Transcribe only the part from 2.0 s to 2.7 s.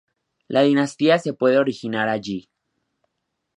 allí.